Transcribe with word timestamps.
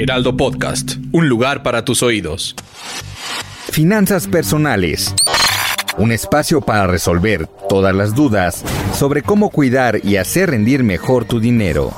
Heraldo 0.00 0.36
Podcast, 0.36 0.92
un 1.10 1.28
lugar 1.28 1.64
para 1.64 1.84
tus 1.84 2.04
oídos. 2.04 2.54
Finanzas 3.72 4.28
personales. 4.28 5.12
Un 5.96 6.12
espacio 6.12 6.60
para 6.60 6.86
resolver 6.86 7.48
todas 7.68 7.92
las 7.96 8.14
dudas 8.14 8.62
sobre 8.96 9.22
cómo 9.22 9.50
cuidar 9.50 10.00
y 10.04 10.14
hacer 10.14 10.50
rendir 10.50 10.84
mejor 10.84 11.24
tu 11.24 11.40
dinero. 11.40 11.92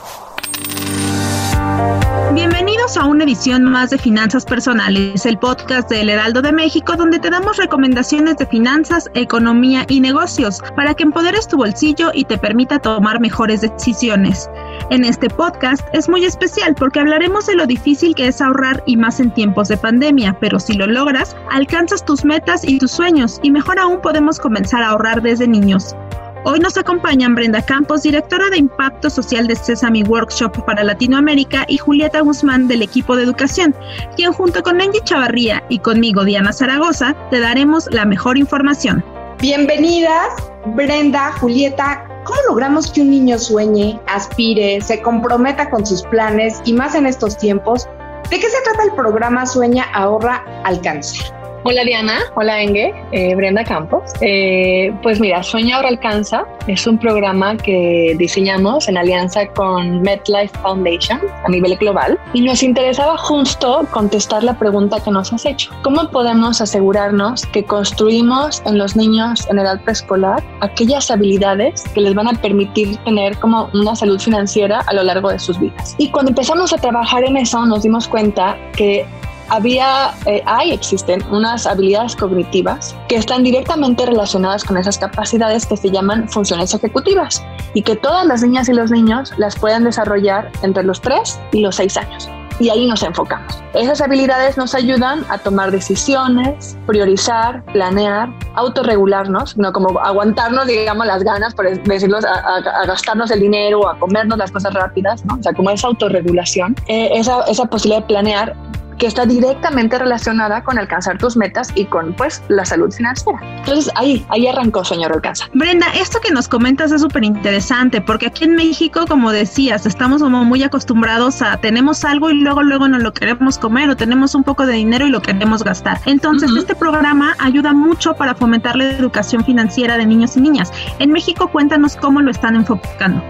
Bienvenidos 2.90 3.08
a 3.08 3.14
una 3.14 3.24
edición 3.24 3.64
más 3.70 3.90
de 3.90 3.98
Finanzas 3.98 4.44
Personales, 4.44 5.24
el 5.24 5.38
podcast 5.38 5.88
del 5.88 6.08
Heraldo 6.08 6.42
de 6.42 6.50
México, 6.50 6.96
donde 6.96 7.20
te 7.20 7.30
damos 7.30 7.56
recomendaciones 7.56 8.36
de 8.36 8.46
finanzas, 8.46 9.08
economía 9.14 9.84
y 9.88 10.00
negocios 10.00 10.60
para 10.74 10.92
que 10.94 11.04
empoderes 11.04 11.46
tu 11.46 11.56
bolsillo 11.56 12.10
y 12.12 12.24
te 12.24 12.36
permita 12.36 12.80
tomar 12.80 13.20
mejores 13.20 13.60
decisiones. 13.60 14.50
En 14.90 15.04
este 15.04 15.28
podcast 15.30 15.86
es 15.92 16.08
muy 16.08 16.24
especial 16.24 16.74
porque 16.74 16.98
hablaremos 16.98 17.46
de 17.46 17.54
lo 17.54 17.64
difícil 17.64 18.12
que 18.12 18.26
es 18.26 18.40
ahorrar 18.40 18.82
y 18.86 18.96
más 18.96 19.20
en 19.20 19.32
tiempos 19.32 19.68
de 19.68 19.76
pandemia, 19.76 20.36
pero 20.40 20.58
si 20.58 20.72
lo 20.72 20.88
logras, 20.88 21.36
alcanzas 21.52 22.04
tus 22.04 22.24
metas 22.24 22.66
y 22.66 22.78
tus 22.78 22.90
sueños 22.90 23.38
y 23.44 23.52
mejor 23.52 23.78
aún 23.78 24.00
podemos 24.00 24.40
comenzar 24.40 24.82
a 24.82 24.88
ahorrar 24.88 25.22
desde 25.22 25.46
niños. 25.46 25.94
Hoy 26.42 26.58
nos 26.58 26.78
acompañan 26.78 27.34
Brenda 27.34 27.60
Campos, 27.60 28.02
directora 28.02 28.48
de 28.48 28.56
Impacto 28.56 29.10
Social 29.10 29.46
de 29.46 29.54
Sesame 29.54 30.02
Workshop 30.04 30.64
para 30.64 30.82
Latinoamérica, 30.82 31.66
y 31.68 31.76
Julieta 31.76 32.20
Guzmán 32.20 32.66
del 32.66 32.80
equipo 32.80 33.14
de 33.14 33.24
educación, 33.24 33.74
quien 34.16 34.32
junto 34.32 34.62
con 34.62 34.80
Angie 34.80 35.02
Chavarría 35.04 35.62
y 35.68 35.80
conmigo 35.80 36.24
Diana 36.24 36.54
Zaragoza 36.54 37.14
te 37.30 37.40
daremos 37.40 37.88
la 37.90 38.06
mejor 38.06 38.38
información. 38.38 39.04
Bienvenidas, 39.38 40.28
Brenda, 40.68 41.32
Julieta. 41.32 42.06
¿Cómo 42.24 42.38
logramos 42.48 42.90
que 42.90 43.02
un 43.02 43.10
niño 43.10 43.38
sueñe, 43.38 44.00
aspire, 44.06 44.80
se 44.80 45.02
comprometa 45.02 45.68
con 45.68 45.84
sus 45.84 46.02
planes 46.04 46.62
y 46.64 46.72
más 46.72 46.94
en 46.94 47.04
estos 47.04 47.36
tiempos? 47.36 47.86
¿De 48.30 48.40
qué 48.40 48.48
se 48.48 48.62
trata 48.64 48.84
el 48.84 48.92
programa 48.92 49.44
Sueña, 49.44 49.84
Ahorra, 49.92 50.42
Alcanza? 50.64 51.39
Hola 51.62 51.84
Diana, 51.84 52.20
hola 52.36 52.62
Enge, 52.62 52.94
eh, 53.12 53.34
Brenda 53.34 53.62
Campos. 53.62 54.12
Eh, 54.22 54.90
pues 55.02 55.20
mira, 55.20 55.42
Sueña 55.42 55.76
Ahora 55.76 55.88
Alcanza 55.88 56.46
es 56.66 56.86
un 56.86 56.96
programa 56.96 57.54
que 57.58 58.14
diseñamos 58.18 58.88
en 58.88 58.96
alianza 58.96 59.46
con 59.48 60.00
MetLife 60.00 60.56
Foundation 60.62 61.20
a 61.44 61.50
nivel 61.50 61.76
global 61.76 62.18
y 62.32 62.40
nos 62.40 62.62
interesaba 62.62 63.18
justo 63.18 63.86
contestar 63.90 64.42
la 64.42 64.58
pregunta 64.58 65.00
que 65.04 65.10
nos 65.10 65.34
has 65.34 65.44
hecho. 65.44 65.70
¿Cómo 65.82 66.08
podemos 66.08 66.62
asegurarnos 66.62 67.44
que 67.46 67.62
construimos 67.62 68.62
en 68.64 68.78
los 68.78 68.96
niños 68.96 69.46
en 69.50 69.58
edad 69.58 69.82
preescolar 69.82 70.42
aquellas 70.60 71.10
habilidades 71.10 71.84
que 71.92 72.00
les 72.00 72.14
van 72.14 72.28
a 72.28 72.32
permitir 72.32 72.96
tener 73.04 73.36
como 73.38 73.68
una 73.74 73.94
salud 73.94 74.18
financiera 74.18 74.80
a 74.86 74.94
lo 74.94 75.02
largo 75.02 75.28
de 75.28 75.38
sus 75.38 75.60
vidas? 75.60 75.94
Y 75.98 76.10
cuando 76.10 76.30
empezamos 76.30 76.72
a 76.72 76.78
trabajar 76.78 77.22
en 77.22 77.36
eso 77.36 77.66
nos 77.66 77.82
dimos 77.82 78.08
cuenta 78.08 78.56
que 78.74 79.04
había, 79.50 80.14
eh, 80.26 80.42
hay, 80.46 80.72
existen 80.72 81.22
unas 81.30 81.66
habilidades 81.66 82.16
cognitivas 82.16 82.96
que 83.08 83.16
están 83.16 83.42
directamente 83.42 84.06
relacionadas 84.06 84.64
con 84.64 84.76
esas 84.78 84.96
capacidades 84.96 85.66
que 85.66 85.76
se 85.76 85.90
llaman 85.90 86.28
funciones 86.28 86.72
ejecutivas 86.72 87.44
y 87.74 87.82
que 87.82 87.96
todas 87.96 88.26
las 88.26 88.42
niñas 88.42 88.68
y 88.68 88.72
los 88.72 88.90
niños 88.90 89.32
las 89.36 89.56
pueden 89.56 89.84
desarrollar 89.84 90.50
entre 90.62 90.84
los 90.84 91.00
3 91.00 91.40
y 91.52 91.60
los 91.60 91.76
6 91.76 91.96
años. 91.96 92.28
Y 92.60 92.68
ahí 92.68 92.86
nos 92.86 93.02
enfocamos. 93.02 93.58
Esas 93.72 94.02
habilidades 94.02 94.58
nos 94.58 94.74
ayudan 94.74 95.24
a 95.30 95.38
tomar 95.38 95.70
decisiones, 95.70 96.76
priorizar, 96.86 97.64
planear, 97.72 98.28
autorregularnos, 98.54 99.56
no 99.56 99.72
como 99.72 99.98
aguantarnos, 99.98 100.66
digamos, 100.66 101.06
las 101.06 101.24
ganas, 101.24 101.54
por 101.54 101.70
decirlo, 101.84 102.18
a, 102.18 102.56
a, 102.56 102.84
gastarnos 102.84 103.30
el 103.30 103.40
dinero 103.40 103.80
o 103.80 103.88
a 103.88 103.98
comernos 103.98 104.36
las 104.36 104.52
cosas 104.52 104.74
rápidas, 104.74 105.24
¿no? 105.24 105.36
O 105.36 105.42
sea, 105.42 105.54
como 105.54 105.70
esa 105.70 105.88
autorregulación, 105.88 106.76
eh, 106.86 107.08
esa, 107.14 107.40
esa 107.44 107.64
posibilidad 107.64 108.02
de 108.02 108.08
planear 108.08 108.54
que 109.00 109.06
está 109.06 109.24
directamente 109.24 109.98
relacionada 109.98 110.62
con 110.62 110.78
alcanzar 110.78 111.16
tus 111.16 111.34
metas 111.34 111.72
y 111.74 111.86
con 111.86 112.12
pues 112.12 112.42
la 112.48 112.66
salud 112.66 112.92
financiera. 112.92 113.40
Entonces 113.56 113.90
ahí, 113.96 114.24
ahí 114.28 114.46
arrancó 114.46 114.84
Señor 114.84 115.12
Alcanza. 115.12 115.46
Brenda, 115.54 115.86
esto 115.94 116.20
que 116.20 116.30
nos 116.30 116.46
comentas 116.46 116.92
es 116.92 117.00
súper 117.00 117.24
interesante 117.24 118.02
porque 118.02 118.26
aquí 118.26 118.44
en 118.44 118.54
México, 118.54 119.06
como 119.08 119.32
decías, 119.32 119.86
estamos 119.86 120.22
como 120.22 120.44
muy 120.44 120.62
acostumbrados 120.62 121.40
a 121.40 121.56
tenemos 121.56 122.04
algo 122.04 122.30
y 122.30 122.34
luego 122.34 122.62
luego 122.62 122.88
no 122.88 122.98
lo 122.98 123.14
queremos 123.14 123.58
comer 123.58 123.88
o 123.88 123.96
tenemos 123.96 124.34
un 124.34 124.44
poco 124.44 124.66
de 124.66 124.74
dinero 124.74 125.06
y 125.06 125.10
lo 125.10 125.22
queremos 125.22 125.64
gastar. 125.64 125.98
Entonces 126.04 126.50
este 126.54 126.74
programa 126.74 127.34
ayuda 127.38 127.72
mucho 127.72 128.12
para 128.14 128.34
fomentar 128.34 128.76
la 128.76 128.90
educación 128.90 129.42
financiera 129.46 129.96
de 129.96 130.04
niños 130.04 130.36
y 130.36 130.42
niñas. 130.42 130.70
En 130.98 131.10
México 131.10 131.48
cuéntanos 131.48 131.96
cómo 131.96 132.20
lo 132.20 132.30
están 132.30 132.54
enfocando. 132.54 133.22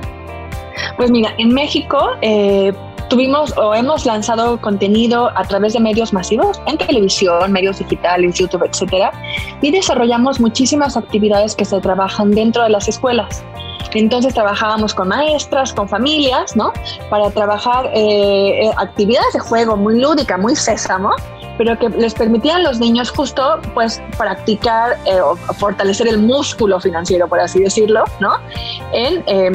Pues 0.97 1.11
mira, 1.11 1.33
en 1.39 1.55
México 1.55 2.17
eh, 2.23 2.73
tuvimos 3.10 3.53
o 3.59 3.75
hemos 3.75 4.06
lanzado 4.06 4.59
contenido 4.60 5.31
a 5.37 5.43
través 5.44 5.75
de 5.75 5.81
medios 5.81 6.12
masivos, 6.12 6.62
en 6.66 6.78
televisión, 6.78 7.53
medios 7.53 7.78
digitales, 7.81 8.37
YouTube, 8.37 8.65
etcétera, 8.65 9.10
y 9.60 9.71
desarrollamos 9.71 10.41
muchísimas 10.41 10.97
actividades 10.97 11.54
que 11.54 11.65
se 11.65 11.78
trabajan 11.81 12.31
dentro 12.31 12.62
de 12.62 12.71
las 12.71 12.88
escuelas. 12.88 13.44
Entonces 13.93 14.32
trabajábamos 14.32 14.94
con 14.94 15.09
maestras, 15.09 15.72
con 15.72 15.88
familias, 15.88 16.54
¿no? 16.54 16.72
Para 17.10 17.28
trabajar 17.31 17.91
eh, 17.93 18.71
actividades 18.76 19.32
de 19.34 19.41
juego 19.41 19.77
muy 19.77 20.00
lúdica, 20.00 20.38
muy 20.38 20.54
sésamo, 20.54 21.10
pero 21.60 21.78
que 21.78 21.91
les 21.91 22.15
permitían 22.15 22.56
a 22.56 22.62
los 22.62 22.78
niños 22.78 23.10
justo 23.10 23.60
pues 23.75 24.00
practicar 24.16 24.97
eh, 25.04 25.21
o 25.21 25.37
fortalecer 25.37 26.09
el 26.09 26.16
músculo 26.16 26.81
financiero, 26.81 27.28
por 27.28 27.38
así 27.38 27.60
decirlo, 27.60 28.04
¿no? 28.19 28.32
En 28.94 29.22
eh, 29.26 29.50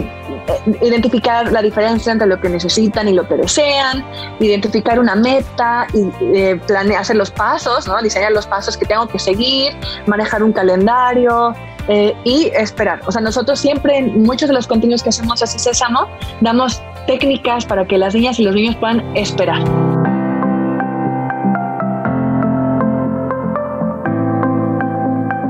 identificar 0.84 1.52
la 1.52 1.64
diferencia 1.64 2.12
entre 2.12 2.28
lo 2.28 2.40
que 2.40 2.48
necesitan 2.48 3.08
y 3.08 3.14
lo 3.14 3.28
que 3.28 3.38
desean, 3.38 4.06
identificar 4.40 5.00
una 5.00 5.16
meta 5.16 5.88
y 5.96 6.12
eh, 6.38 6.62
planear, 6.68 7.02
hacer 7.02 7.16
los 7.16 7.32
pasos, 7.32 7.88
¿no? 7.88 8.00
Diseñar 8.04 8.34
los 8.34 8.46
pasos 8.46 8.78
que 8.78 8.86
tengo 8.86 9.08
que 9.08 9.18
seguir, 9.18 9.76
manejar 10.06 10.44
un 10.44 10.54
calendario, 10.54 11.56
eh, 11.88 12.16
y 12.24 12.52
esperar. 12.56 13.02
O 13.08 13.12
sea, 13.12 13.22
nosotros 13.22 13.60
siempre 13.60 13.98
en 13.98 14.22
muchos 14.22 14.48
de 14.48 14.54
los 14.54 14.68
contenidos 14.68 15.02
que 15.02 15.10
hacemos 15.10 15.42
así 15.42 15.58
Sésamo 15.58 16.08
damos 16.42 16.84
técnicas 17.08 17.66
para 17.66 17.86
que 17.86 17.98
las 17.98 18.14
niñas 18.14 18.40
y 18.40 18.44
los 18.44 18.54
niños 18.54 18.76
puedan 18.76 19.02
esperar. 19.16 19.95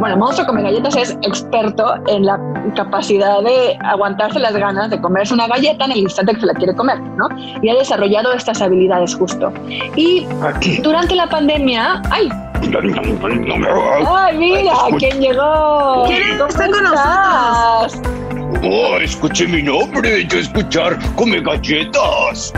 Bueno, 0.05 0.17
Monstruo 0.17 0.45
Come 0.45 0.61
Galletas 0.61 0.95
es 0.95 1.17
experto 1.23 1.95
en 2.07 2.27
la 2.27 2.39
capacidad 2.75 3.41
de 3.41 3.75
aguantarse 3.81 4.39
las 4.39 4.55
ganas 4.55 4.91
de 4.91 5.01
comerse 5.01 5.33
una 5.33 5.47
galleta 5.47 5.85
en 5.85 5.93
el 5.93 5.97
instante 5.97 6.35
que 6.35 6.41
se 6.41 6.45
la 6.45 6.53
quiere 6.53 6.75
comer, 6.75 6.99
¿no? 6.99 7.27
Y 7.63 7.69
ha 7.69 7.73
desarrollado 7.73 8.31
estas 8.33 8.61
habilidades 8.61 9.15
justo. 9.15 9.51
Y 9.95 10.27
durante 10.83 11.15
la 11.15 11.25
pandemia, 11.25 12.03
¡ay! 12.11 12.29
¡Ay, 14.07 14.37
mira! 14.37 14.73
¿Quién 14.99 15.19
llegó? 15.19 16.03
¿Quién 16.05 16.39
está 16.39 16.69
con 16.69 16.83
nosotros? 16.83 18.01
Oh, 18.63 18.97
escuché 18.97 19.47
mi 19.47 19.63
nombre, 19.63 20.23
yo 20.27 20.37
escuchar 20.37 20.99
Come 21.15 21.41
Galletas. 21.41 22.53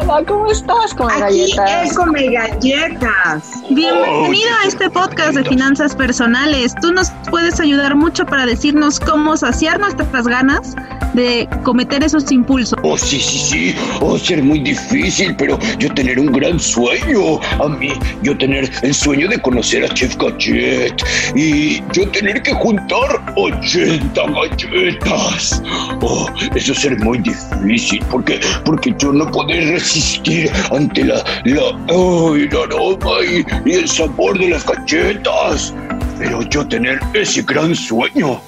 Hola, 0.00 0.24
¿cómo 0.26 0.50
estás, 0.50 0.94
Come 0.94 1.12
Aquí 1.12 1.20
Galletas? 1.20 1.86
es 1.90 1.96
Come 1.96 2.30
Galletas. 2.30 3.62
Bienvenido 3.70 4.48
a 4.62 4.66
este 4.66 4.88
podcast 4.88 5.34
de 5.34 5.44
finanzas 5.44 5.94
personales. 5.94 6.74
Tú 6.80 6.92
nos 6.92 7.10
puedes 7.30 7.60
ayudar 7.60 7.94
mucho 7.94 8.24
para 8.24 8.46
decirnos 8.46 8.98
cómo 8.98 9.36
saciar 9.36 9.78
nuestras 9.78 10.26
ganas 10.26 10.74
de 11.14 11.48
cometer 11.62 12.02
esos 12.02 12.30
impulsos. 12.32 12.78
Oh, 12.82 12.96
sí, 12.96 13.20
sí, 13.20 13.38
sí. 13.38 13.74
Oh, 14.00 14.18
ser 14.18 14.42
muy 14.42 14.60
difícil, 14.60 15.34
pero 15.36 15.58
yo 15.78 15.92
tener 15.94 16.18
un 16.18 16.32
gran 16.32 16.58
sueño. 16.58 17.40
A 17.62 17.68
mí, 17.68 17.92
yo 18.22 18.36
tener 18.36 18.70
el 18.82 18.94
sueño 18.94 19.28
de 19.28 19.40
conocer 19.40 19.84
a 19.84 19.88
Chef 19.88 20.16
Gadget. 20.16 21.02
Y 21.34 21.82
yo 21.92 22.08
tener 22.10 22.42
que 22.42 22.52
juntar 22.54 23.22
80 23.36 24.20
galletas. 24.22 25.62
Oh, 26.00 26.28
eso 26.54 26.74
ser 26.74 26.98
muy 27.00 27.18
difícil, 27.18 28.04
porque, 28.10 28.40
porque 28.64 28.94
yo 28.98 29.12
no 29.12 29.30
poder 29.30 29.72
resistir 29.72 30.50
ante 30.70 31.04
la, 31.04 31.24
la, 31.44 31.62
oh, 31.90 32.34
el 32.34 32.48
aroma 32.56 33.18
y, 33.24 33.44
y 33.68 33.74
el 33.74 33.88
sabor 33.88 34.38
de 34.38 34.50
las 34.50 34.66
galletas. 34.66 35.74
Pero 36.18 36.42
yo 36.42 36.66
tener 36.66 37.00
ese 37.14 37.42
gran 37.42 37.74
sueño. 37.74 38.40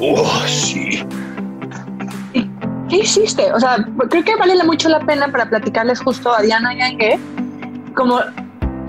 Oh, 0.00 0.42
sí. 0.46 1.02
¿Qué 2.92 2.98
hiciste? 2.98 3.50
O 3.54 3.58
sea, 3.58 3.78
creo 4.10 4.22
que 4.22 4.36
vale 4.36 4.62
mucho 4.64 4.90
la 4.90 5.00
pena 5.00 5.26
para 5.32 5.48
platicarles 5.48 5.98
justo 6.00 6.30
a 6.30 6.42
Diana 6.42 6.74
y 6.74 6.82
a 6.82 6.88
Inge, 6.90 7.18
como 7.96 8.20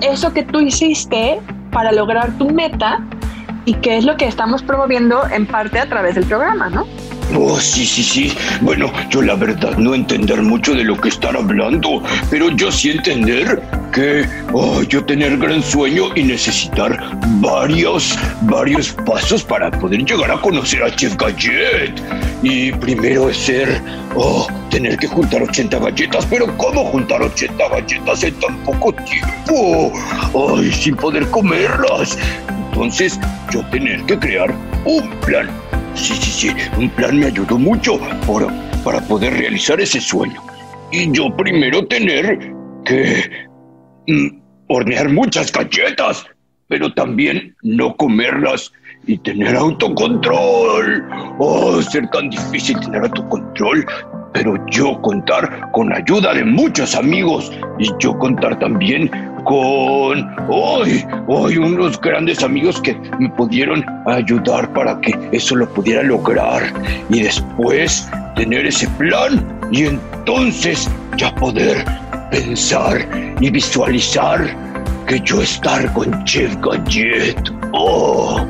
eso 0.01 0.33
que 0.33 0.43
tú 0.43 0.59
hiciste 0.59 1.39
para 1.71 1.93
lograr 1.93 2.37
tu 2.37 2.49
meta 2.49 2.99
y 3.65 3.75
qué 3.75 3.97
es 3.97 4.05
lo 4.05 4.17
que 4.17 4.27
estamos 4.27 4.63
promoviendo 4.63 5.23
en 5.29 5.45
parte 5.45 5.79
a 5.79 5.87
través 5.87 6.15
del 6.15 6.25
programa, 6.25 6.69
¿no? 6.69 6.85
Oh, 7.35 7.59
sí, 7.59 7.85
sí, 7.85 8.03
sí. 8.03 8.33
Bueno, 8.61 8.91
yo 9.09 9.21
la 9.21 9.35
verdad 9.35 9.75
no 9.77 9.95
entender 9.95 10.41
mucho 10.41 10.75
de 10.75 10.83
lo 10.83 10.99
que 10.99 11.09
están 11.09 11.35
hablando, 11.35 12.03
pero 12.29 12.49
yo 12.51 12.71
sí 12.71 12.91
entender 12.91 13.61
que 13.91 14.25
oh, 14.51 14.83
yo 14.83 15.03
tener 15.05 15.37
gran 15.37 15.63
sueño 15.63 16.15
y 16.15 16.23
necesitar 16.23 16.99
varios, 17.41 18.17
varios 18.41 18.91
pasos 19.05 19.43
para 19.43 19.71
poder 19.71 20.03
llegar 20.05 20.29
a 20.31 20.41
conocer 20.41 20.83
a 20.83 20.95
Chef 20.95 21.15
Gallet. 21.15 21.93
Y 22.43 22.71
primero 22.73 23.29
es 23.29 23.37
ser, 23.37 23.81
oh, 24.15 24.47
tener 24.69 24.97
que 24.97 25.07
juntar 25.07 25.41
80 25.41 25.79
galletas, 25.79 26.27
pero 26.27 26.55
¿cómo 26.57 26.85
juntar 26.85 27.21
80 27.21 27.69
galletas 27.69 28.23
en 28.23 28.39
tan 28.39 28.57
poco 28.63 28.93
tiempo? 28.93 29.91
Ay, 30.55 30.71
sin 30.71 30.95
poder 30.95 31.27
comerlas. 31.31 32.17
Entonces, 32.73 33.19
yo 33.53 33.63
tener 33.69 34.03
que 34.03 34.17
crear 34.17 34.53
un 34.85 35.09
plan 35.21 35.47
Sí, 35.95 36.15
sí, 36.15 36.31
sí, 36.31 36.55
un 36.77 36.89
plan 36.89 37.19
me 37.19 37.27
ayudó 37.27 37.57
mucho 37.57 37.99
para, 38.25 38.47
para 38.83 38.99
poder 39.01 39.33
realizar 39.33 39.79
ese 39.79 40.01
sueño. 40.01 40.41
Y 40.91 41.11
yo 41.11 41.35
primero 41.35 41.85
tener 41.85 42.51
que 42.83 43.47
mm, 44.07 44.27
hornear 44.67 45.09
muchas 45.09 45.51
galletas, 45.51 46.25
pero 46.67 46.91
también 46.93 47.55
no 47.61 47.95
comerlas 47.95 48.71
y 49.05 49.17
tener 49.19 49.55
autocontrol. 49.55 51.07
Oh, 51.37 51.81
ser 51.81 52.09
tan 52.09 52.29
difícil 52.29 52.79
tener 52.79 53.03
autocontrol, 53.03 53.85
pero 54.33 54.55
yo 54.67 54.99
contar 55.01 55.71
con 55.71 55.93
ayuda 55.93 56.33
de 56.33 56.43
muchos 56.43 56.95
amigos 56.95 57.51
y 57.79 57.89
yo 57.99 58.17
contar 58.17 58.57
también 58.59 59.09
con 59.43 60.35
hoy, 60.49 61.05
hoy 61.27 61.57
unos 61.57 61.99
grandes 61.99 62.43
amigos 62.43 62.81
que 62.81 62.95
me 63.19 63.29
pudieron 63.29 63.85
ayudar 64.07 64.71
para 64.73 64.99
que 65.01 65.13
eso 65.31 65.55
lo 65.55 65.67
pudiera 65.69 66.03
lograr 66.03 66.63
y 67.09 67.21
después 67.21 68.09
tener 68.35 68.65
ese 68.65 68.87
plan 68.89 69.45
y 69.71 69.85
entonces 69.85 70.89
ya 71.17 71.33
poder 71.35 71.85
pensar 72.31 73.07
y 73.39 73.49
visualizar 73.49 74.55
que 75.07 75.19
yo 75.19 75.41
estar 75.41 75.91
con 75.93 76.23
Chef 76.23 76.55
Gallet. 76.61 77.35
Oh, 77.73 78.45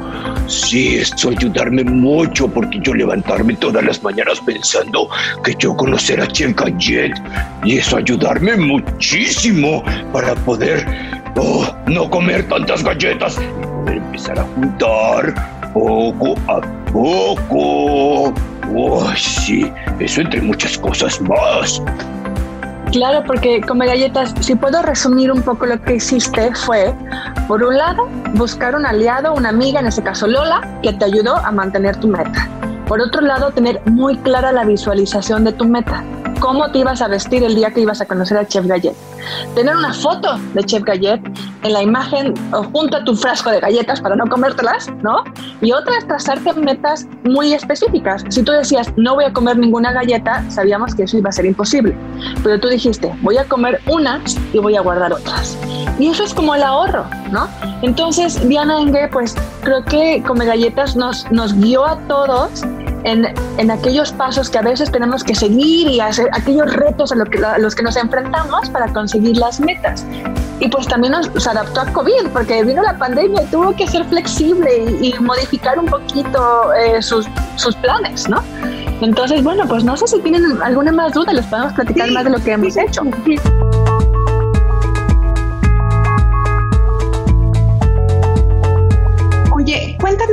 sí, 0.47 0.95
esto 0.97 1.29
ayudarme 1.29 1.83
mucho 1.83 2.47
porque 2.47 2.79
yo 2.81 2.93
levantarme 2.93 3.55
todas 3.55 3.83
las 3.83 4.01
mañanas 4.03 4.39
pensando 4.41 5.09
que 5.43 5.55
yo 5.59 5.75
conocer 5.75 6.21
a 6.21 6.27
Chef 6.27 6.55
Gallet 6.55 7.13
y 7.63 7.77
eso 7.77 7.97
ayudarme 7.97 8.55
muchísimo 8.57 9.83
para 10.11 10.35
poder 10.35 10.85
oh, 11.37 11.67
no 11.87 12.09
comer 12.09 12.47
tantas 12.47 12.83
galletas 12.83 13.37
y 13.37 13.65
poder 13.65 13.97
empezar 13.97 14.39
a 14.39 14.43
juntar 14.43 15.33
poco 15.73 16.35
a 16.47 16.61
poco. 16.91 18.33
Oh, 18.75 19.11
sí, 19.15 19.71
eso 19.99 20.21
entre 20.21 20.41
muchas 20.41 20.77
cosas 20.77 21.19
más. 21.21 21.81
Claro, 22.91 23.23
porque 23.25 23.59
come 23.61 23.87
galletas, 23.87 24.35
si 24.39 24.53
puedo 24.53 24.81
resumir 24.83 25.31
un 25.31 25.41
poco 25.41 25.65
lo 25.65 25.81
que 25.81 25.95
hiciste, 25.95 26.53
fue, 26.53 26.93
por 27.47 27.63
un 27.63 27.77
lado, 27.77 28.07
buscar 28.35 28.75
un 28.75 28.85
aliado, 28.85 29.33
una 29.33 29.49
amiga, 29.49 29.79
en 29.79 29.87
este 29.87 30.01
caso 30.01 30.27
Lola, 30.27 30.79
que 30.81 30.93
te 30.93 31.05
ayudó 31.05 31.37
a 31.37 31.51
mantener 31.51 31.97
tu 31.97 32.07
meta. 32.07 32.47
Por 32.87 33.01
otro 33.01 33.21
lado, 33.21 33.51
tener 33.51 33.81
muy 33.85 34.17
clara 34.17 34.51
la 34.51 34.65
visualización 34.65 35.43
de 35.43 35.53
tu 35.53 35.65
meta 35.65 36.03
cómo 36.43 36.69
te 36.69 36.79
ibas 36.79 37.01
a 37.01 37.07
vestir 37.07 37.41
el 37.41 37.55
día 37.55 37.71
que 37.71 37.79
ibas 37.79 38.01
a 38.01 38.05
conocer 38.05 38.37
a 38.37 38.45
Chef 38.45 38.65
Gallet. 38.67 38.93
Tener 39.55 39.77
una 39.77 39.93
foto 39.93 40.37
de 40.53 40.61
Chef 40.65 40.83
Gallet 40.83 41.21
en 41.63 41.71
la 41.71 41.81
imagen 41.81 42.33
o 42.51 42.63
junto 42.63 42.97
a 42.97 43.03
tu 43.05 43.15
frasco 43.15 43.49
de 43.49 43.61
galletas 43.61 44.01
para 44.01 44.17
no 44.17 44.27
comértelas, 44.27 44.91
¿no? 45.01 45.23
Y 45.61 45.71
otra 45.71 45.97
es 45.97 46.05
trazarte 46.05 46.51
metas 46.55 47.07
muy 47.23 47.53
específicas. 47.53 48.25
Si 48.27 48.43
tú 48.43 48.51
decías, 48.51 48.91
no 48.97 49.15
voy 49.15 49.23
a 49.23 49.31
comer 49.31 49.57
ninguna 49.57 49.93
galleta, 49.93 50.43
sabíamos 50.49 50.93
que 50.93 51.03
eso 51.03 51.17
iba 51.17 51.29
a 51.29 51.31
ser 51.31 51.45
imposible. 51.45 51.95
Pero 52.43 52.59
tú 52.59 52.67
dijiste, 52.67 53.15
voy 53.21 53.37
a 53.37 53.45
comer 53.45 53.79
unas 53.87 54.37
y 54.51 54.59
voy 54.59 54.75
a 54.75 54.81
guardar 54.81 55.13
otras. 55.13 55.57
Y 55.97 56.07
eso 56.07 56.25
es 56.25 56.33
como 56.33 56.55
el 56.55 56.63
ahorro, 56.63 57.05
¿no? 57.31 57.47
Entonces, 57.83 58.45
Diana 58.49 58.81
Enge, 58.81 59.07
pues 59.13 59.33
creo 59.61 59.81
que 59.85 60.21
Come 60.27 60.45
Galletas 60.45 60.97
nos, 60.97 61.31
nos 61.31 61.53
guió 61.53 61.85
a 61.85 61.97
todos 62.09 62.65
en, 63.03 63.25
en, 63.57 63.71
aquellos 63.71 64.11
pasos 64.11 64.49
que 64.49 64.57
a 64.57 64.61
veces 64.61 64.91
tenemos 64.91 65.23
que 65.23 65.35
seguir 65.35 65.87
y 65.87 65.99
hacer 65.99 66.29
aquellos 66.33 66.73
retos 66.73 67.11
a, 67.11 67.15
lo 67.15 67.25
que, 67.25 67.43
a 67.43 67.57
los 67.57 67.75
que 67.75 67.83
nos 67.83 67.95
enfrentamos 67.95 68.69
para 68.69 68.91
conseguir 68.93 69.37
las 69.37 69.59
metas. 69.59 70.05
Y 70.59 70.69
pues 70.69 70.87
también 70.87 71.13
nos, 71.13 71.29
se 71.41 71.49
adaptó 71.49 71.81
a 71.81 71.85
COVID, 71.87 72.29
porque 72.31 72.63
vino 72.63 72.81
la 72.81 72.97
pandemia 72.97 73.43
y 73.43 73.45
tuvo 73.47 73.75
que 73.75 73.87
ser 73.87 74.05
flexible 74.05 74.97
y, 75.01 75.09
y 75.09 75.19
modificar 75.19 75.77
un 75.79 75.85
poquito 75.87 76.73
eh, 76.73 77.01
sus, 77.01 77.27
sus 77.55 77.75
planes, 77.75 78.29
¿no? 78.29 78.41
Entonces, 79.01 79.43
bueno, 79.43 79.67
pues 79.67 79.83
no 79.83 79.97
sé 79.97 80.07
si 80.07 80.19
tienen 80.21 80.61
alguna 80.63 80.91
más 80.91 81.13
duda, 81.13 81.33
les 81.33 81.45
podemos 81.47 81.73
platicar 81.73 82.07
Sí, 82.07 82.13
más 82.13 82.23
de 82.23 82.29
lo 82.29 82.39
que 82.41 82.51
hemos 82.51 82.73
sí, 82.73 82.79
hecho. 82.79 83.01
sí. 83.25 83.35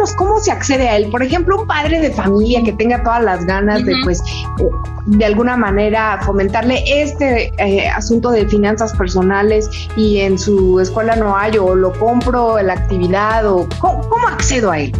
Cuéntanos 0.00 0.12
cómo 0.14 0.38
se 0.40 0.50
accede 0.50 0.88
a 0.88 0.96
él. 0.96 1.10
Por 1.10 1.22
ejemplo, 1.22 1.60
un 1.60 1.66
padre 1.66 2.00
de 2.00 2.10
familia 2.10 2.62
que 2.62 2.72
tenga 2.72 3.02
todas 3.02 3.22
las 3.22 3.44
ganas 3.46 3.84
de, 3.84 3.94
pues, 4.04 4.20
eh, 4.20 4.64
de 5.06 5.24
alguna 5.24 5.56
manera 5.56 6.20
fomentarle 6.24 6.82
este 6.86 7.52
eh, 7.58 7.88
asunto 7.88 8.30
de 8.30 8.46
finanzas 8.46 8.92
personales 8.94 9.68
y 9.96 10.20
en 10.20 10.38
su 10.38 10.80
escuela 10.80 11.16
no 11.16 11.36
hay 11.36 11.58
o 11.58 11.74
lo 11.74 11.92
compro 11.92 12.60
la 12.62 12.74
actividad 12.74 13.46
o 13.46 13.68
cómo, 13.78 14.08
cómo 14.08 14.28
accedo 14.28 14.70
a 14.70 14.78
él. 14.78 14.92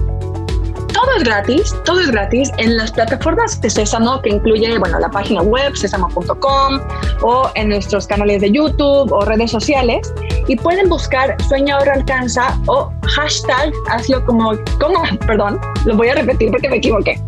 Todo 1.00 1.16
es 1.16 1.24
gratis, 1.24 1.74
todo 1.86 2.00
es 2.00 2.10
gratis 2.10 2.52
en 2.58 2.76
las 2.76 2.92
plataformas 2.92 3.58
de 3.62 3.70
Sésamo, 3.70 4.20
que 4.20 4.28
incluye, 4.28 4.78
bueno, 4.78 4.98
la 4.98 5.10
página 5.10 5.40
web, 5.40 5.74
sésamo.com, 5.74 6.80
o 7.22 7.50
en 7.54 7.70
nuestros 7.70 8.06
canales 8.06 8.42
de 8.42 8.52
YouTube 8.52 9.10
o 9.10 9.24
redes 9.24 9.50
sociales. 9.50 10.12
Y 10.46 10.56
pueden 10.56 10.90
buscar 10.90 11.36
Sueña 11.48 11.76
Ahora 11.76 11.94
Alcanza 11.94 12.54
o 12.66 12.92
hashtag 13.16 13.72
hazlo 13.90 14.22
como, 14.26 14.52
¿cómo? 14.78 15.02
Perdón, 15.26 15.58
lo 15.86 15.96
voy 15.96 16.08
a 16.08 16.16
repetir 16.16 16.50
porque 16.50 16.68
me 16.68 16.76
equivoqué. 16.76 17.18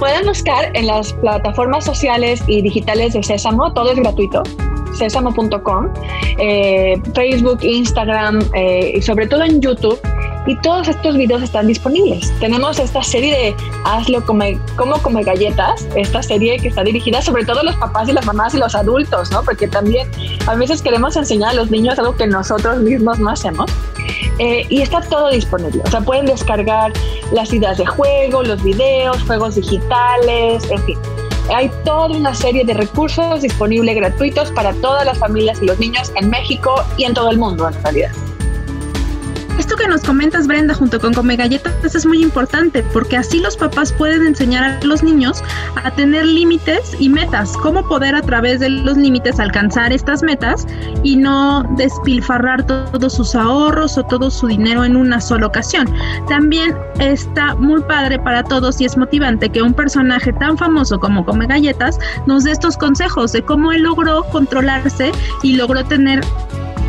Pueden 0.00 0.26
buscar 0.26 0.76
en 0.76 0.88
las 0.88 1.12
plataformas 1.12 1.84
sociales 1.84 2.42
y 2.48 2.60
digitales 2.60 3.12
de 3.12 3.22
Sésamo, 3.22 3.72
todo 3.72 3.92
es 3.92 3.96
gratuito, 3.96 4.42
sésamo.com, 4.98 5.92
eh, 6.40 7.00
Facebook, 7.14 7.60
Instagram 7.62 8.40
eh, 8.54 8.94
y 8.96 9.02
sobre 9.02 9.28
todo 9.28 9.44
en 9.44 9.60
YouTube. 9.60 10.00
Y 10.46 10.56
todos 10.56 10.88
estos 10.88 11.16
videos 11.16 11.42
están 11.42 11.66
disponibles. 11.66 12.32
Tenemos 12.38 12.78
esta 12.78 13.02
serie 13.02 13.34
de 13.34 13.56
Hazlo 13.84 14.24
como, 14.26 14.44
como 14.76 15.00
comer 15.00 15.24
galletas, 15.24 15.86
esta 15.96 16.22
serie 16.22 16.58
que 16.58 16.68
está 16.68 16.82
dirigida 16.82 17.22
sobre 17.22 17.44
todo 17.44 17.60
a 17.60 17.62
los 17.62 17.76
papás 17.76 18.08
y 18.08 18.12
las 18.12 18.26
mamás 18.26 18.54
y 18.54 18.58
los 18.58 18.74
adultos, 18.74 19.30
¿no? 19.30 19.42
Porque 19.42 19.66
también 19.68 20.08
a 20.46 20.54
veces 20.54 20.82
queremos 20.82 21.16
enseñar 21.16 21.50
a 21.50 21.54
los 21.54 21.70
niños 21.70 21.98
algo 21.98 22.14
que 22.14 22.26
nosotros 22.26 22.78
mismos 22.80 23.18
no 23.18 23.30
hacemos. 23.30 23.70
Eh, 24.38 24.66
y 24.68 24.82
está 24.82 25.00
todo 25.00 25.30
disponible. 25.30 25.80
O 25.84 25.90
sea, 25.90 26.00
pueden 26.00 26.26
descargar 26.26 26.92
las 27.32 27.52
ideas 27.52 27.78
de 27.78 27.86
juego, 27.86 28.42
los 28.42 28.62
videos, 28.62 29.22
juegos 29.22 29.54
digitales, 29.54 30.68
en 30.70 30.82
fin. 30.84 30.98
Hay 31.54 31.70
toda 31.84 32.16
una 32.16 32.34
serie 32.34 32.64
de 32.64 32.74
recursos 32.74 33.42
disponibles 33.42 33.94
gratuitos 33.96 34.50
para 34.52 34.72
todas 34.74 35.04
las 35.04 35.18
familias 35.18 35.60
y 35.62 35.66
los 35.66 35.78
niños 35.78 36.10
en 36.16 36.30
México 36.30 36.74
y 36.96 37.04
en 37.04 37.14
todo 37.14 37.30
el 37.30 37.38
mundo, 37.38 37.68
en 37.68 37.82
realidad. 37.82 38.10
Esto 39.74 39.86
que 39.86 39.90
nos 39.90 40.02
comentas, 40.02 40.46
Brenda, 40.46 40.72
junto 40.72 41.00
con 41.00 41.12
Come 41.14 41.34
Galletas, 41.34 41.96
es 41.96 42.06
muy 42.06 42.22
importante 42.22 42.84
porque 42.92 43.16
así 43.16 43.40
los 43.40 43.56
papás 43.56 43.92
pueden 43.92 44.24
enseñar 44.24 44.62
a 44.62 44.84
los 44.84 45.02
niños 45.02 45.42
a 45.82 45.90
tener 45.90 46.26
límites 46.26 46.94
y 47.00 47.08
metas, 47.08 47.56
cómo 47.56 47.84
poder 47.88 48.14
a 48.14 48.22
través 48.22 48.60
de 48.60 48.68
los 48.68 48.96
límites 48.96 49.40
alcanzar 49.40 49.92
estas 49.92 50.22
metas 50.22 50.64
y 51.02 51.16
no 51.16 51.64
despilfarrar 51.76 52.64
to- 52.64 52.84
todos 52.92 53.14
sus 53.14 53.34
ahorros 53.34 53.98
o 53.98 54.04
todo 54.04 54.30
su 54.30 54.46
dinero 54.46 54.84
en 54.84 54.94
una 54.94 55.20
sola 55.20 55.48
ocasión. 55.48 55.92
También 56.28 56.76
está 57.00 57.56
muy 57.56 57.82
padre 57.82 58.20
para 58.20 58.44
todos 58.44 58.80
y 58.80 58.84
es 58.84 58.96
motivante 58.96 59.48
que 59.48 59.60
un 59.60 59.74
personaje 59.74 60.32
tan 60.34 60.56
famoso 60.56 61.00
como 61.00 61.26
Come 61.26 61.48
Galletas 61.48 61.98
nos 62.28 62.44
dé 62.44 62.52
estos 62.52 62.76
consejos 62.76 63.32
de 63.32 63.42
cómo 63.42 63.72
él 63.72 63.82
logró 63.82 64.22
controlarse 64.30 65.10
y 65.42 65.56
logró 65.56 65.84
tener 65.84 66.20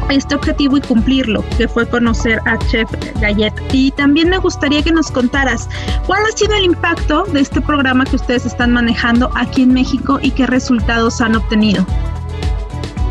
este 0.10 0.36
objetivo 0.36 0.78
y 0.78 0.82
cumplirlo, 0.82 1.44
que 1.58 1.68
fue 1.68 1.88
conocer 1.88 2.40
a 2.46 2.58
Chef 2.68 2.90
Gallet. 3.20 3.54
Y 3.72 3.92
también 3.92 4.30
me 4.30 4.38
gustaría 4.38 4.82
que 4.82 4.92
nos 4.92 5.12
contaras 5.12 5.70
cuál 6.06 6.22
ha 6.26 6.38
sido 6.38 6.54
el 6.56 6.66
impacto 6.66 7.24
de 7.26 7.42
este 7.42 7.62
programa 7.62 8.06
que 8.06 8.16
ustedes 8.16 8.46
están 8.46 8.72
manejando 8.72 9.30
aquí 9.36 9.64
en 9.64 9.74
México 9.74 10.20
y 10.22 10.32
qué 10.32 10.46
resultados 10.48 11.22
han 11.22 11.36
obtenido. 11.36 11.86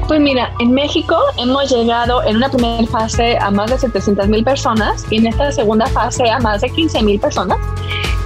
Pues 0.06 0.20
mira, 0.20 0.52
en 0.58 0.72
México 0.72 1.16
hemos 1.38 1.70
llegado 1.70 2.22
en 2.24 2.36
una 2.36 2.50
primera 2.50 2.86
fase 2.86 3.38
a 3.38 3.50
más 3.50 3.70
de 3.70 3.78
700 3.78 4.28
mil 4.28 4.44
personas 4.44 5.06
y 5.10 5.16
en 5.16 5.28
esta 5.28 5.50
segunda 5.50 5.86
fase 5.86 6.28
a 6.28 6.38
más 6.40 6.60
de 6.60 6.68
15 6.68 7.02
mil 7.02 7.18
personas. 7.18 7.58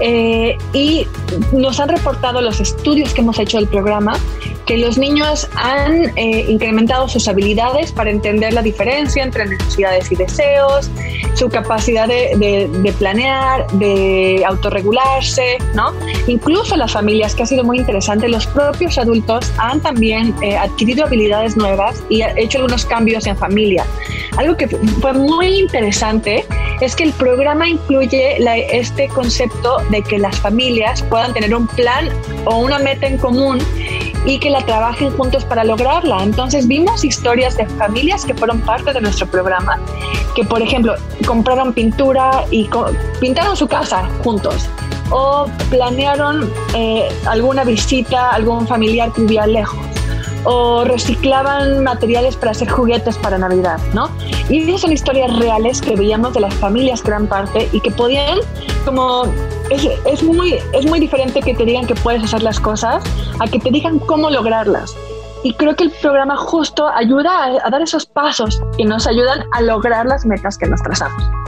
Eh, 0.01 0.57
y 0.73 1.07
nos 1.53 1.79
han 1.79 1.89
reportado 1.89 2.41
los 2.41 2.61
estudios 2.61 3.13
que 3.15 3.21
hemos 3.21 3.39
hecho 3.39 3.59
del 3.59 3.69
programa 3.69 4.15
que 4.69 4.77
los 4.77 4.99
niños 4.99 5.49
han 5.55 6.13
eh, 6.17 6.45
incrementado 6.47 7.09
sus 7.09 7.27
habilidades 7.27 7.91
para 7.91 8.11
entender 8.11 8.53
la 8.53 8.61
diferencia 8.61 9.25
entre 9.25 9.47
necesidades 9.47 10.13
y 10.13 10.15
deseos, 10.15 10.91
su 11.35 11.49
capacidad 11.49 12.07
de, 12.07 12.69
de, 12.71 12.93
planear, 12.93 13.67
de 13.79 14.45
autorregularse, 14.47 15.57
¿no? 15.75 15.95
Incluso 16.27 16.77
las 16.77 16.93
familias, 16.93 17.35
que 17.35 17.45
ha 17.45 17.47
sido 17.47 17.65
muy 17.65 17.79
interesante, 17.79 18.29
los 18.29 18.47
propios 18.47 18.99
adultos 18.99 19.51
han 19.57 19.81
también 19.81 20.35
eh, 20.43 20.59
adquirido 20.59 21.07
habilidades 21.07 21.57
nuevas 21.57 22.03
y 22.11 22.23
hecho 22.37 22.59
algunos 22.59 22.85
cambios 22.85 23.27
en 23.27 23.39
familia. 23.39 23.87
Algo 24.37 24.55
que 24.55 24.69
fue 24.69 25.15
muy 25.15 25.61
interesante 25.61 26.45
es 26.83 26.95
que 26.95 27.05
el 27.05 27.13
programa 27.15 27.67
incluye 27.67 28.37
este 28.71 29.09
concepto 29.09 29.79
de 29.91 30.03
que 30.03 30.19
las 30.19 30.39
familias 30.39 31.03
puedan 31.05 31.33
tener 31.33 31.55
un 31.55 31.67
plan 31.69 32.11
o 32.45 32.59
una 32.59 32.79
meta 32.79 33.07
en 33.07 33.17
común 33.17 33.59
y 34.25 34.39
que 34.39 34.51
la 34.51 34.65
trabajen 34.65 35.11
juntos 35.17 35.45
para 35.45 35.65
lograrla. 35.65 36.23
Entonces 36.23 36.67
vimos 36.67 37.05
historias 37.05 37.57
de 37.57 37.67
familias 37.67 38.25
que 38.25 38.35
fueron 38.35 38.61
parte 38.61 38.93
de 38.93 39.01
nuestro 39.01 39.27
programa, 39.27 39.79
que 40.35 40.45
por 40.45 40.63
ejemplo 40.63 40.95
compraron 41.27 41.73
pintura 41.73 42.45
y 42.51 42.69
pintaron 43.21 43.57
su 43.57 43.67
casa 43.67 44.09
juntos 44.23 44.69
o 45.11 45.47
planearon 45.71 46.53
eh, 46.75 47.09
alguna 47.27 47.65
visita 47.65 48.31
a 48.31 48.35
algún 48.35 48.67
familiar 48.67 49.13
que 49.13 49.23
vivía 49.23 49.47
lejos 49.47 49.98
o 50.45 50.85
reciclaban 50.85 51.83
materiales 51.83 52.37
para 52.37 52.53
hacer 52.53 52.69
juguetes 52.69 53.17
para 53.19 53.39
Navidad, 53.39 53.79
¿no? 53.95 54.09
Y 54.49 54.69
esas 54.69 54.83
son 54.83 54.93
historias 54.93 55.37
reales 55.39 55.81
que 55.81 55.97
veíamos 55.97 56.35
de 56.35 56.41
las 56.41 56.55
familias 56.55 57.03
eran 57.05 57.27
parte 57.27 57.69
y 57.73 57.81
que 57.81 57.91
podían, 57.91 58.39
como, 58.85 59.25
es, 59.71 60.23
muy, 60.23 60.59
es 60.73 60.87
muy 60.87 61.01
diferente 61.01 61.41
que 61.41 61.55
te 61.55 61.65
digan 61.65 61.87
que 61.87 61.95
puedes 61.95 62.23
hacer 62.23 62.43
las 62.43 62.61
cosas 62.61 63.03
a 63.41 63.47
que 63.47 63.59
te 63.59 63.71
digan 63.71 63.99
cómo 63.99 64.31
lograrlas. 64.31 64.95
Y 65.43 65.55
creo 65.55 65.77
que 65.77 65.85
el 65.85 65.91
programa 65.91 66.37
justo 66.37 66.89
ayuda 66.89 67.45
a, 67.45 67.67
a 67.67 67.71
dar 67.71 67.81
esos 67.81 68.07
pasos 68.07 68.61
y 68.77 68.85
nos 68.85 69.07
ayudan 69.07 69.45
a 69.53 69.63
lograr 69.63 70.07
las 70.07 70.27
metas 70.27 70.59
que 70.59 70.67
nos 70.67 70.83
trazamos. 70.83 71.48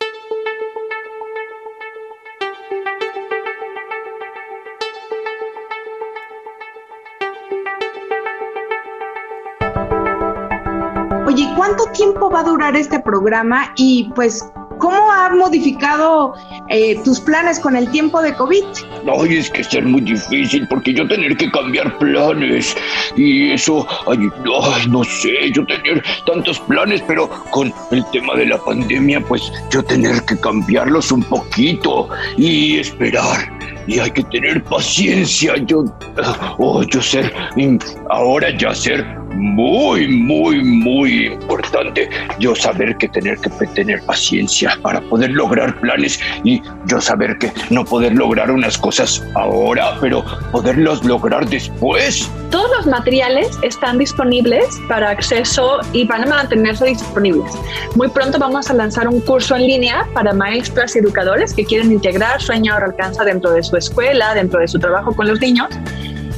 Oye, 11.30 11.48
¿cuánto 11.54 11.84
tiempo 11.92 12.28
va 12.28 12.40
a 12.40 12.42
durar 12.42 12.74
este 12.74 12.98
programa? 12.98 13.72
Y 13.76 14.10
pues, 14.16 14.50
¿cómo 14.78 15.12
ha 15.12 15.28
modificado 15.28 16.34
eh, 16.68 17.00
tus 17.04 17.20
planes 17.20 17.60
con 17.60 17.76
el 17.76 17.88
tiempo 17.92 18.20
de 18.20 18.34
COVID? 18.34 18.64
Ay, 19.06 19.36
es 19.36 19.48
que 19.48 19.60
es 19.60 19.84
muy 19.84 20.00
difícil 20.00 20.66
porque 20.66 20.92
yo 20.92 21.06
tener 21.06 21.36
que 21.36 21.48
cambiar 21.52 21.96
planes 21.98 22.76
y 23.14 23.52
eso, 23.52 23.86
ay, 24.08 24.18
no 24.88 25.04
sé, 25.04 25.52
yo 25.52 25.64
tener 25.66 26.02
tantos 26.26 26.58
planes, 26.58 27.00
pero 27.06 27.30
con 27.52 27.72
el 27.92 28.04
tema 28.10 28.34
de 28.34 28.46
la 28.46 28.58
pandemia, 28.58 29.20
pues 29.20 29.52
yo 29.70 29.84
tener 29.84 30.20
que 30.24 30.36
cambiarlos 30.36 31.12
un 31.12 31.22
poquito 31.22 32.08
y 32.36 32.80
esperar 32.80 33.56
y 33.86 34.00
hay 34.00 34.10
que 34.10 34.24
tener 34.24 34.64
paciencia. 34.64 35.54
Yo, 35.58 35.84
oh, 36.58 36.82
yo 36.82 37.00
ser, 37.00 37.32
ahora 38.08 38.50
ya 38.58 38.74
ser 38.74 39.19
muy, 39.34 40.08
muy, 40.08 40.62
muy 40.62 41.26
importante. 41.26 42.08
Yo 42.38 42.54
saber 42.54 42.96
que 42.96 43.08
tener 43.08 43.38
que 43.38 43.50
tener 43.68 44.02
paciencia 44.02 44.76
para 44.82 45.00
poder 45.00 45.30
lograr 45.30 45.78
planes 45.80 46.20
y 46.44 46.62
yo 46.86 47.00
saber 47.00 47.38
que 47.38 47.52
no 47.70 47.84
poder 47.84 48.14
lograr 48.14 48.50
unas 48.50 48.76
cosas 48.78 49.22
ahora, 49.34 49.96
pero 50.00 50.24
poderlos 50.52 51.04
lograr 51.04 51.48
después. 51.48 52.30
Todos 52.50 52.70
los 52.78 52.86
materiales 52.86 53.58
están 53.62 53.98
disponibles 53.98 54.66
para 54.88 55.10
acceso 55.10 55.78
y 55.92 56.06
van 56.06 56.24
a 56.24 56.26
mantenerse 56.26 56.86
disponibles. 56.86 57.52
Muy 57.94 58.08
pronto 58.08 58.38
vamos 58.38 58.70
a 58.70 58.74
lanzar 58.74 59.08
un 59.08 59.20
curso 59.20 59.56
en 59.56 59.66
línea 59.66 60.06
para 60.14 60.32
maestras 60.32 60.96
y 60.96 60.98
educadores 60.98 61.54
que 61.54 61.64
quieren 61.64 61.92
integrar 61.92 62.40
sueño 62.40 62.74
ahora 62.74 62.86
alcanza 62.86 63.24
dentro 63.24 63.52
de 63.52 63.62
su 63.62 63.76
escuela, 63.76 64.34
dentro 64.34 64.60
de 64.60 64.68
su 64.68 64.78
trabajo 64.78 65.14
con 65.14 65.28
los 65.28 65.40
niños 65.40 65.68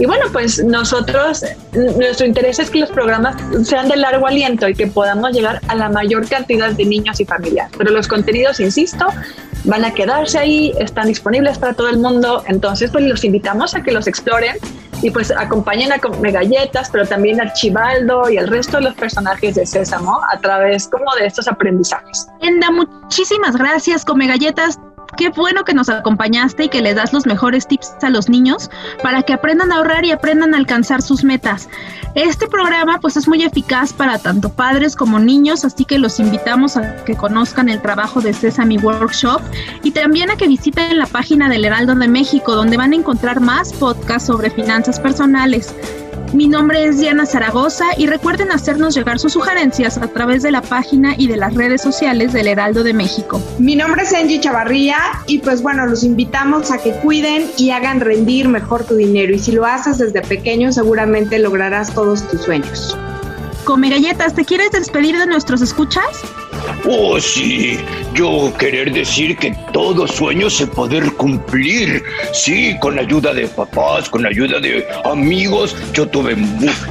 y 0.03 0.05
bueno, 0.05 0.25
pues 0.33 0.65
nosotros, 0.65 1.45
nuestro 1.97 2.27
interés 2.27 2.59
es 2.59 2.71
que 2.71 2.81
los 2.81 2.91
programas 2.91 3.37
sean 3.65 3.89
de 3.89 3.95
largo 3.95 4.27
aliento 4.27 4.69
y 4.69 4.75
que 4.75 4.89
podamos 4.89 5.31
llegar 5.31 5.61
a 5.69 5.77
la 5.77 5.91
mayor 5.91 6.29
cantidad 6.29 6.73
de 6.73 6.85
niños 6.85 7.21
y 7.21 7.25
familias. 7.25 7.71
Pero 7.79 7.93
los 7.93 8.09
contenidos, 8.09 8.59
insisto, 8.59 9.07
van 9.63 9.85
a 9.85 9.95
quedarse 9.95 10.41
ahí, 10.41 10.73
están 10.81 11.07
disponibles 11.07 11.57
para 11.57 11.75
todo 11.75 11.89
el 11.89 11.99
mundo. 11.99 12.43
Entonces, 12.49 12.91
pues 12.91 13.05
los 13.05 13.23
invitamos 13.23 13.77
a 13.77 13.85
que 13.85 13.93
los 13.93 14.09
exploren 14.09 14.57
y 15.03 15.13
pues 15.13 15.31
acompañen 15.31 15.93
a 15.93 15.99
Galletas, 15.99 16.91
pero 16.91 17.07
también 17.07 17.41
a 17.41 17.53
Chivaldo 17.53 18.29
y 18.29 18.39
al 18.39 18.49
resto 18.49 18.79
de 18.79 18.83
los 18.83 18.95
personajes 18.95 19.55
de 19.55 19.65
Sésamo 19.65 20.19
a 20.33 20.41
través 20.41 20.89
como 20.89 21.15
de 21.15 21.27
estos 21.27 21.47
aprendizajes. 21.47 22.27
Enda, 22.41 22.73
muchísimas 22.73 23.57
gracias, 23.57 24.05
Come 24.05 24.27
Galletas 24.27 24.81
qué 25.17 25.29
bueno 25.31 25.65
que 25.65 25.75
nos 25.75 25.89
acompañaste 25.89 26.65
y 26.65 26.69
que 26.69 26.81
le 26.81 26.95
das 26.95 27.13
los 27.13 27.27
mejores 27.27 27.67
tips 27.67 27.95
a 28.03 28.11
los 28.11 28.29
niños 28.29 28.71
para 29.03 29.23
que 29.23 29.33
aprendan 29.33 29.73
a 29.73 29.77
ahorrar 29.77 30.05
y 30.05 30.11
aprendan 30.11 30.55
a 30.55 30.59
alcanzar 30.59 31.03
sus 31.03 31.25
metas. 31.25 31.69
Este 32.15 32.47
programa 32.47 32.99
pues 33.01 33.17
es 33.17 33.27
muy 33.27 33.43
eficaz 33.43 33.93
para 33.93 34.19
tanto 34.19 34.51
padres 34.51 34.97
como 34.97 35.19
niños, 35.19 35.65
así 35.65 35.85
que 35.85 35.99
los 35.99 36.21
invitamos 36.21 36.77
a 36.77 37.05
que 37.05 37.17
conozcan 37.17 37.69
el 37.69 37.81
trabajo 37.81 38.21
de 38.21 38.33
Sesame 38.33 38.79
Workshop 38.79 39.41
y 39.83 39.93
también 39.93 40.31
a 40.31 40.37
que 40.37 40.49
visiten 40.49 40.99
la 40.99 41.07
página 41.07 41.49
del 41.49 41.65
Heraldo 41.65 41.95
de 41.95 42.09
México 42.09 42.55
donde 42.55 42.77
van 42.77 42.93
a 42.93 42.97
encontrar 42.97 43.41
más 43.41 43.73
podcasts 43.73 44.27
sobre 44.27 44.51
finanzas 44.51 45.01
personales. 45.01 45.75
Mi 46.33 46.49
nombre 46.49 46.87
es 46.87 46.99
Diana 46.99 47.27
Zaragoza 47.27 47.89
y 47.99 48.07
recuerden 48.07 48.53
hacernos 48.53 48.95
llegar 48.95 49.19
sus 49.19 49.35
sugerencias 49.35 49.99
a 49.99 50.09
través 50.09 50.43
de 50.43 50.51
la 50.51 50.63
página 50.63 51.15
y 51.19 51.29
de 51.29 51.37
las 51.37 51.53
redes 51.53 51.83
sociales 51.83 52.33
del 52.33 52.49
Heraldo 52.49 52.83
de 52.83 52.95
México. 52.95 53.39
Mi 53.59 53.77
nombre 53.77 54.05
es 54.05 54.15
Angie 54.15 54.41
Chavarría 54.41 54.97
y 55.27 55.41
pues 55.41 55.61
bueno, 55.61 55.85
los 55.87 56.03
invitamos 56.03 56.71
a 56.71 56.79
que 56.79 56.93
cuiden 56.93 57.51
y 57.59 57.69
hagan 57.69 58.01
rendir 58.01 58.49
mejor 58.49 58.85
tu 58.85 58.95
dinero 58.95 59.35
y 59.35 59.39
si 59.39 59.53
lo 59.53 59.67
haces 59.67 59.99
desde 59.99 60.23
pequeño 60.23 60.73
seguramente 60.73 61.39
lograrás 61.39 61.93
todos 61.95 62.27
tus 62.27 62.41
sueños. 62.41 62.97
Come 63.65 63.91
galletas, 63.91 64.35
¿te 64.35 64.45
quieres 64.45 64.73
despedir 64.73 65.17
de 65.17 65.27
nuestros 65.27 65.63
escuchas? 65.63 66.25
Oh, 66.85 67.21
sí, 67.21 67.79
yo 68.13 68.53
querer 68.59 68.93
decir 68.93 69.37
que 69.37 69.55
todo 69.73 70.07
sueño 70.09 70.51
se 70.51 70.67
poder 70.67 71.13
cumplir. 71.13 72.03
Sí, 72.33 72.77
con 72.81 72.99
ayuda 72.99 73.33
de 73.33 73.47
papás, 73.47 74.11
con 74.11 74.27
ayuda 74.27 74.59
de 74.59 74.85
amigos. 75.05 75.77
Yo 75.93 76.09
tuve, 76.09 76.37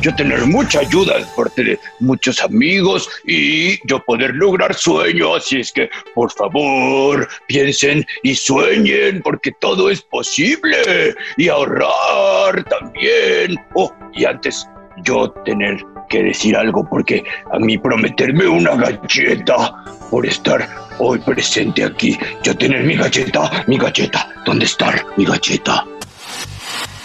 yo 0.01 0.15
tener 0.15 0.45
mucha 0.45 0.79
ayuda 0.79 1.17
de 1.17 1.25
parte 1.35 1.63
de 1.63 1.79
muchos 1.99 2.41
amigos 2.41 3.09
y 3.25 3.85
yo 3.87 3.99
poder 4.05 4.33
lograr 4.35 4.73
sueños. 4.73 5.43
Así 5.43 5.59
es 5.59 5.73
que, 5.73 5.89
por 6.15 6.31
favor, 6.31 7.27
piensen 7.47 8.05
y 8.23 8.33
sueñen 8.35 9.21
porque 9.21 9.51
todo 9.59 9.89
es 9.89 10.01
posible. 10.01 11.15
Y 11.35 11.49
ahorrar 11.49 12.63
también. 12.63 13.57
Oh, 13.73 13.93
y 14.13 14.23
antes 14.23 14.65
yo 15.03 15.31
tener 15.45 15.83
que 16.11 16.21
decir 16.21 16.55
algo 16.55 16.83
porque 16.87 17.23
a 17.51 17.57
mí 17.57 17.77
prometerme 17.77 18.45
una 18.47 18.75
galleta 18.75 19.73
por 20.11 20.25
estar 20.25 20.67
hoy 20.99 21.19
presente 21.19 21.83
aquí, 21.85 22.19
yo 22.43 22.55
tener 22.55 22.83
mi 22.83 22.95
galleta, 22.95 23.63
mi 23.65 23.77
galleta, 23.77 24.27
¿dónde 24.45 24.65
está 24.65 24.93
mi 25.15 25.25
galleta? 25.25 25.85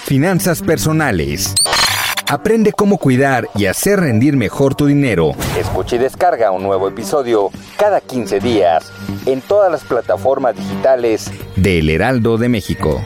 Finanzas 0.05 0.61
personales. 0.61 1.55
Aprende 2.29 2.73
cómo 2.73 2.99
cuidar 2.99 3.49
y 3.55 3.67
hacer 3.67 4.01
rendir 4.01 4.37
mejor 4.37 4.75
tu 4.75 4.87
dinero. 4.87 5.33
Escucha 5.57 5.95
y 5.95 6.01
descarga 6.01 6.51
un 6.51 6.65
nuevo 6.65 6.89
episodio 6.89 7.51
cada 7.77 8.01
15 8.01 8.41
días 8.41 8.93
en 9.27 9.41
todas 9.41 9.71
las 9.71 9.85
plataformas 9.85 10.57
digitales 10.57 11.31
de 11.55 11.79
El 11.79 11.91
Heraldo 11.91 12.37
de 12.37 12.49
México. 12.49 13.01